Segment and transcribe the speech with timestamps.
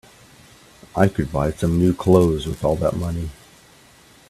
[0.95, 3.29] I could buy some new clothes with all that money.